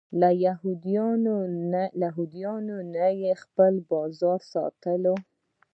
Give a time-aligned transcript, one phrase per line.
[0.21, 0.29] له
[2.03, 5.15] یهودیانو نه یې خپل بازار ساتلی.